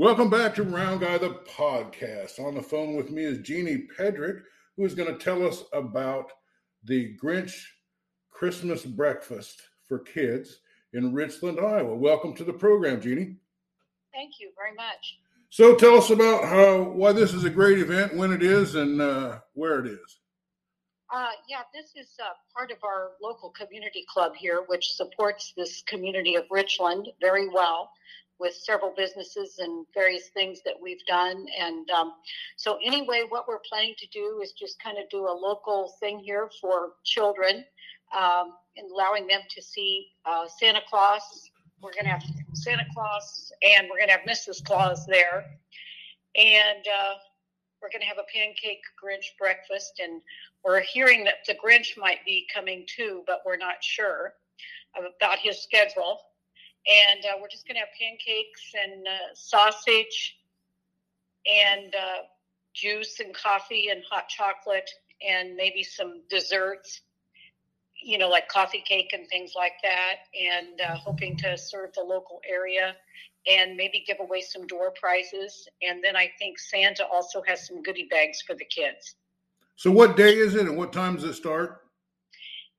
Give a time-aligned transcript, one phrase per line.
[0.00, 2.40] Welcome back to Round Guy the podcast.
[2.40, 4.40] On the phone with me is Jeannie Pedrick,
[4.74, 6.32] who is going to tell us about
[6.84, 7.52] the Grinch
[8.30, 10.60] Christmas breakfast for kids
[10.94, 11.94] in Richland, Iowa.
[11.94, 13.36] Welcome to the program, Jeannie.
[14.14, 15.18] Thank you very much.
[15.50, 19.02] So, tell us about how why this is a great event, when it is, and
[19.02, 20.18] uh, where it is.
[21.12, 25.82] Uh, yeah, this is uh, part of our local community club here, which supports this
[25.82, 27.90] community of Richland very well
[28.40, 31.46] with several businesses and various things that we've done.
[31.58, 32.14] And um,
[32.56, 36.18] so, anyway, what we're planning to do is just kind of do a local thing
[36.18, 37.64] here for children
[38.16, 41.50] um, and allowing them to see uh, Santa Claus.
[41.82, 42.22] We're going to have
[42.54, 44.64] Santa Claus and we're going to have Mrs.
[44.64, 45.44] Claus there.
[46.36, 47.14] And uh,
[47.80, 50.00] we're going to have a pancake Grinch breakfast.
[50.02, 50.20] And
[50.64, 54.34] we're hearing that the Grinch might be coming too, but we're not sure
[54.96, 56.18] about his schedule
[56.86, 60.38] and uh, we're just going to have pancakes and uh, sausage
[61.46, 62.22] and uh,
[62.74, 64.90] juice and coffee and hot chocolate
[65.26, 67.02] and maybe some desserts
[68.02, 72.02] you know like coffee cake and things like that and uh, hoping to serve the
[72.02, 72.96] local area
[73.46, 75.68] and maybe give away some door prizes.
[75.82, 79.16] And then i think santa also has some goodie bags for the kids.
[79.76, 81.82] So what day is it and what time does it start?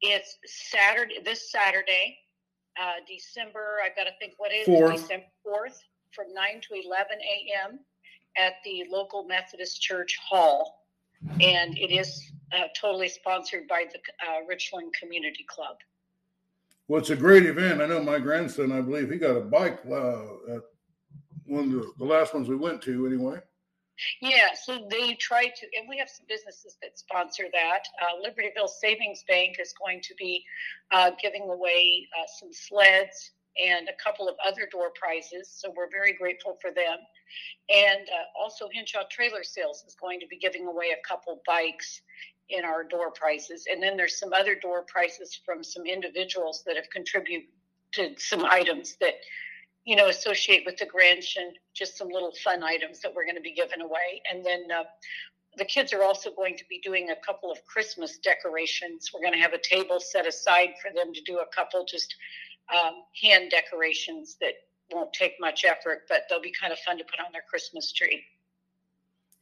[0.00, 2.16] It's saturday this saturday
[2.78, 5.02] uh, December, I've got to think what is Fourth.
[5.02, 5.78] December 4th
[6.12, 7.78] from 9 to 11 a.m.
[8.36, 10.86] at the local Methodist Church Hall.
[11.40, 15.76] And it is uh, totally sponsored by the uh, Richland Community Club.
[16.88, 17.80] Well, it's a great event.
[17.80, 20.22] I know my grandson, I believe, he got a bike uh,
[20.54, 20.62] at
[21.46, 23.38] one of the, the last ones we went to, anyway.
[24.20, 27.82] Yeah, so they try to, and we have some businesses that sponsor that.
[28.00, 30.44] Uh, Libertyville Savings Bank is going to be
[30.90, 35.50] uh, giving away uh, some sleds and a couple of other door prizes.
[35.52, 36.98] So we're very grateful for them.
[37.68, 42.00] And uh, also, Hinshaw Trailer Sales is going to be giving away a couple bikes
[42.48, 43.66] in our door prizes.
[43.70, 47.48] And then there's some other door prizes from some individuals that have contributed
[48.18, 49.14] some items that
[49.84, 53.36] you know, associate with the Grinch and just some little fun items that we're going
[53.36, 54.22] to be giving away.
[54.30, 54.84] And then uh,
[55.56, 59.10] the kids are also going to be doing a couple of Christmas decorations.
[59.12, 62.14] We're going to have a table set aside for them to do a couple just
[62.72, 64.54] um, hand decorations that
[64.92, 67.92] won't take much effort, but they'll be kind of fun to put on their Christmas
[67.92, 68.22] tree.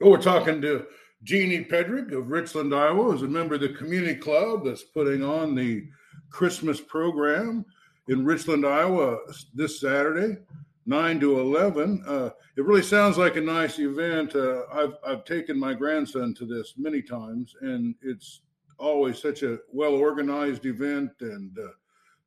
[0.00, 0.86] Well, we're talking to
[1.24, 5.54] Jeannie Pedrick of Richland, Iowa, as a member of the community club that's putting on
[5.54, 5.88] the
[6.30, 7.64] Christmas program
[8.08, 9.18] in Richland, Iowa
[9.54, 10.38] this Saturday,
[10.86, 12.02] 9 to 11.
[12.06, 14.34] Uh, it really sounds like a nice event.
[14.34, 18.40] Uh, I've, I've taken my grandson to this many times, and it's
[18.78, 21.68] always such a well organized event, and uh,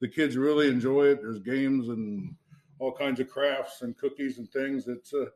[0.00, 1.22] the kids really enjoy it.
[1.22, 2.34] There's games and
[2.78, 4.88] all kinds of crafts and cookies and things.
[4.88, 5.26] It's uh,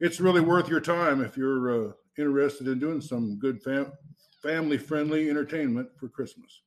[0.00, 3.92] it's really worth your time if you're uh, interested in doing some good fam-
[4.42, 6.62] family friendly entertainment for Christmas.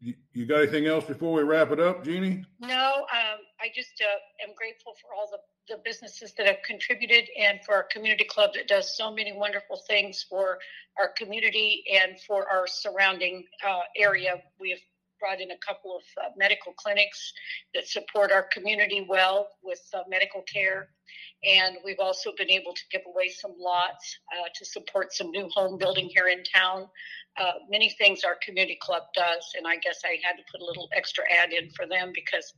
[0.00, 2.44] You, you got anything else before we wrap it up, Jeannie?
[2.60, 7.24] No, um, I just uh, am grateful for all the, the businesses that have contributed
[7.38, 10.58] and for our community club that does so many wonderful things for
[10.98, 14.42] our community and for our surrounding uh, area.
[14.60, 14.80] We have
[15.18, 17.32] brought in a couple of uh, medical clinics
[17.74, 20.88] that support our community well with uh, medical care.
[21.44, 25.48] And we've also been able to give away some lots uh, to support some new
[25.54, 26.88] home building here in town.
[27.38, 30.64] Uh, many things our community club does, and I guess I had to put a
[30.64, 32.54] little extra ad in for them because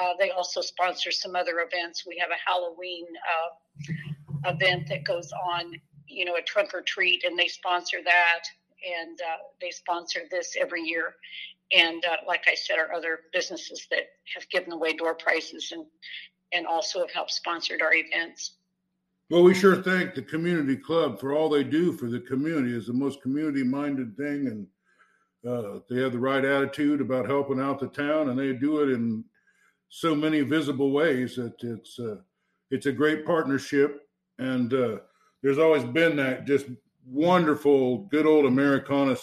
[0.00, 2.04] uh, they also sponsor some other events.
[2.06, 3.04] We have a Halloween
[3.34, 5.74] uh, event that goes on,
[6.08, 8.44] you know, a trunk or treat, and they sponsor that,
[8.84, 9.18] and
[9.60, 11.14] they sponsor this every year
[11.72, 15.86] and uh, like I said, our other businesses that have given away door prizes and
[16.52, 18.52] and also have helped sponsored our events.
[19.28, 22.76] Well, we sure thank the community club for all they do for the community.
[22.76, 24.66] is the most community-minded thing, and
[25.50, 28.90] uh, they have the right attitude about helping out the town, and they do it
[28.92, 29.24] in
[29.88, 32.16] so many visible ways that it's uh,
[32.70, 34.02] it's a great partnership.
[34.38, 34.98] And uh,
[35.42, 36.66] there's always been that just
[37.06, 39.16] wonderful, good old Americana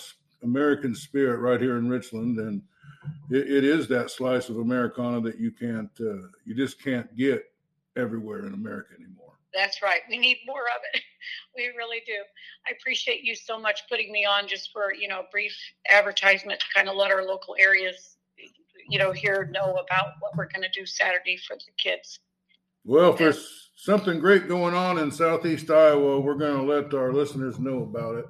[0.43, 2.61] American spirit right here in Richland, and
[3.29, 7.43] it, it is that slice of Americana that you can't, uh, you just can't get
[7.95, 9.33] everywhere in America anymore.
[9.53, 10.01] That's right.
[10.09, 11.01] We need more of it.
[11.55, 12.13] We really do.
[12.67, 15.55] I appreciate you so much putting me on just for you know a brief
[15.87, 18.17] advertisement to kind of let our local areas,
[18.89, 22.19] you know, here know about what we're going to do Saturday for the kids.
[22.83, 27.13] Well, if there's something great going on in Southeast Iowa, we're going to let our
[27.13, 28.25] listeners know about it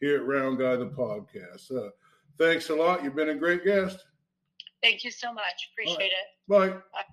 [0.00, 1.70] here at Round Guy the podcast.
[1.74, 1.90] Uh,
[2.38, 3.02] thanks a lot.
[3.02, 4.04] You've been a great guest.
[4.82, 5.70] Thank you so much.
[5.72, 5.96] Appreciate
[6.48, 6.68] right.
[6.68, 6.74] it.
[6.74, 6.78] Bye.
[6.92, 7.04] Bye.